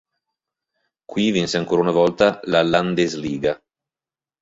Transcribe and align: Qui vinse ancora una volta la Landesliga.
Qui 1.13 1.27
vinse 1.35 1.57
ancora 1.61 1.81
una 1.85 1.91
volta 1.99 2.33
la 2.55 2.63
Landesliga. 2.73 3.59